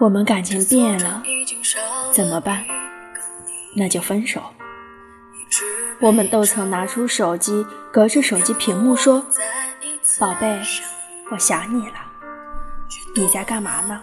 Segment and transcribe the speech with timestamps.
[0.00, 1.20] 我们感情变了，
[2.12, 2.64] 怎么办？
[3.74, 4.40] 那就分手。
[6.00, 9.26] 我们都曾拿出手机，隔着手机屏幕说
[10.20, 10.56] ：“宝贝，
[11.32, 11.94] 我想你了，
[13.16, 14.00] 你在干嘛呢？”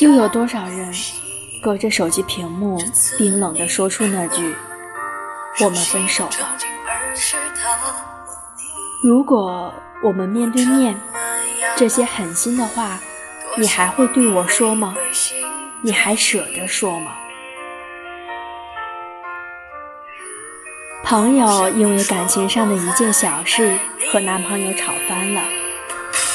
[0.00, 0.94] 又有多少人
[1.62, 2.82] 隔着手机屏幕，
[3.18, 4.56] 冰冷地说出那句
[5.60, 6.56] “我们分手了”？
[9.04, 10.98] 如果我们面对面，
[11.76, 13.00] 这些狠心的话，
[13.58, 14.96] 你还会对我说吗？
[15.82, 17.12] 你还舍得说吗？
[21.02, 23.76] 朋友因为感情上的一件小事
[24.10, 25.42] 和男朋友吵翻了，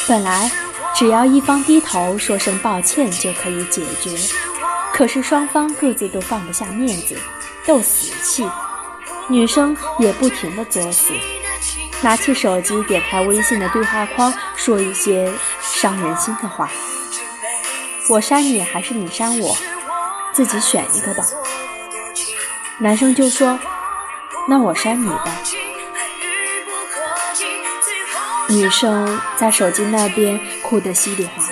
[0.07, 0.51] 本来
[0.93, 4.11] 只要一方低头说声抱歉就可以解决，
[4.93, 7.17] 可是双方各自都放不下面子，
[7.65, 8.47] 斗死气，
[9.29, 11.13] 女生也不停的作死，
[12.01, 16.69] 拿起手机点开微信的对话框，说一些伤人心的话。
[18.09, 19.55] 我删你还是你删我，
[20.33, 21.23] 自己选一个吧。
[22.79, 23.59] 男生就说。
[24.47, 25.37] 那我删你吧。
[28.47, 31.49] 女生在手机那边哭得稀里哗啦，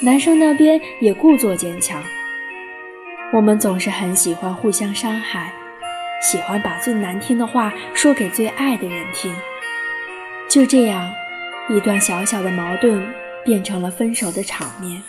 [0.00, 2.02] 男生那边也故作坚强。
[3.32, 5.52] 我们总是很喜欢互相伤害，
[6.24, 9.34] 喜欢把最难听的话说给最爱的人听。
[10.48, 11.12] 就这样，
[11.68, 13.06] 一段小小的矛盾
[13.44, 15.02] 变成了分手的场面。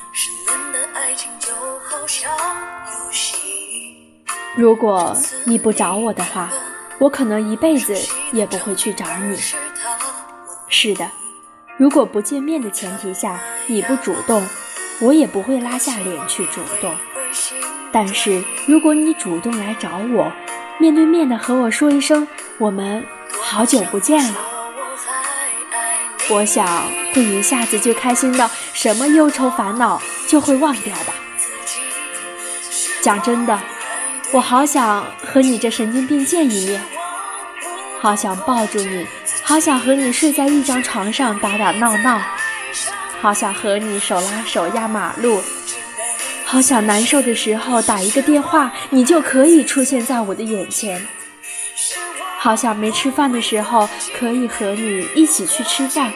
[4.57, 6.51] 如果你不找我的话。
[6.97, 7.93] 我可能一辈子
[8.31, 9.37] 也不会去找你。
[10.69, 11.11] 是的，
[11.75, 14.41] 如果不见面的前提下你不主动，
[15.01, 16.95] 我也不会拉下脸去主动。
[17.91, 20.31] 但是如果你主动来找我，
[20.77, 22.27] 面对面的和我说一声
[22.59, 23.05] “我们
[23.41, 24.35] 好久不见了”，
[26.29, 26.67] 我想
[27.13, 31.13] 会一下子就开心到什么忧愁烦恼就会忘掉吧。
[33.01, 33.59] 讲真的。
[34.31, 36.81] 我好想和你这神经病见一面，
[38.01, 39.05] 好想抱住你，
[39.43, 42.19] 好想和你睡在一张床上打打闹闹，
[43.21, 45.41] 好想和你手拉手压马路，
[46.45, 51.05] 好想难受的时候打一个电话，你就可以出现在我的眼前，
[52.39, 56.13] 好想没吃饭的时候可以和你一起去吃饭，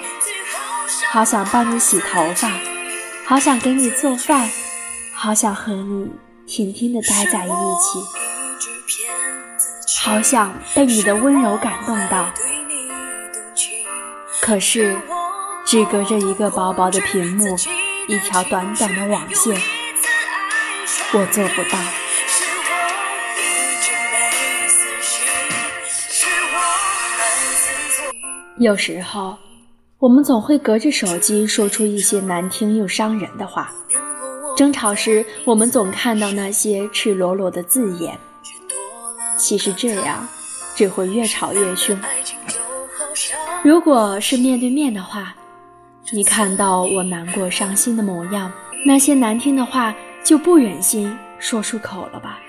[1.12, 2.52] 好想帮你洗头发，
[3.26, 4.50] 好想给你做饭，
[5.14, 6.10] 好想和你。
[6.52, 8.04] 甜甜的待在一起，
[10.04, 12.26] 好想被你的温柔感动到。
[14.42, 14.98] 可是，
[15.64, 17.56] 只隔着一个薄薄的屏幕，
[18.08, 19.62] 一条短短的网线，
[21.14, 21.80] 我做不到。
[28.60, 29.38] 有时候，
[30.00, 33.72] 我们总会隔着手机说出一些难听又伤人的话。
[34.58, 38.18] 争吵时，我们总看到那些赤裸裸的字眼。
[39.38, 40.28] 其实这样
[40.76, 41.98] 只会越吵越凶。
[43.64, 45.34] 如果是面对面的话，
[46.12, 48.52] 你看到我难过伤心的模样，
[48.86, 49.96] 那些难听的话
[50.30, 52.40] 就不忍心说出口了吧？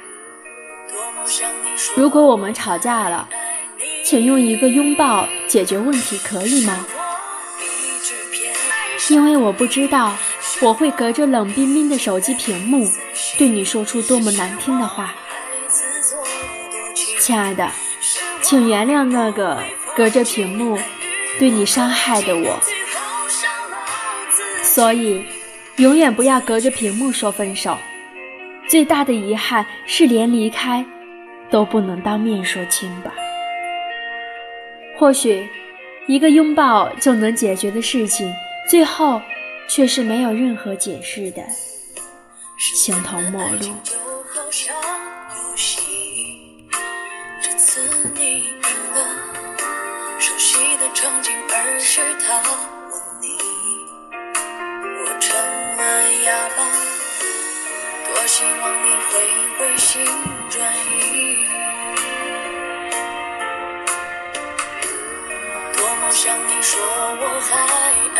[1.96, 3.26] 如果我们吵架了，
[4.04, 6.84] 请用一个拥抱解决问题，可以吗？
[9.08, 10.12] 因为我不知道。
[10.60, 12.86] 我会隔着冷冰冰的手机屏幕，
[13.38, 15.14] 对你说出多么难听的话，
[17.18, 17.70] 亲爱的，
[18.42, 19.58] 请原谅那个
[19.96, 20.78] 隔着屏幕
[21.38, 22.60] 对你伤害的我。
[24.62, 25.24] 所以，
[25.80, 27.76] 永远不要隔着屏幕说分手。
[28.68, 30.84] 最大的遗憾是连离开
[31.50, 33.12] 都不能当面说清吧。
[34.96, 35.48] 或许，
[36.06, 38.32] 一个拥抱就能解决的事情，
[38.68, 39.20] 最后。
[39.72, 41.40] 却是没有任何解释的
[42.58, 43.72] 形同陌路。
[50.18, 52.79] 熟悉的场景，而是他
[58.22, 58.52] 我希望
[58.84, 59.12] 你会
[59.56, 60.04] 回心
[60.50, 61.48] 转意。
[65.74, 66.78] 多么想你说
[67.18, 67.50] 我还